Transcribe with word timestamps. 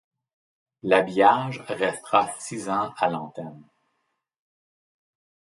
L'habillage 0.81 1.61
restera 1.67 2.31
six 2.39 2.69
ans 2.69 2.91
à 2.97 3.07
l'antenne. 3.07 3.61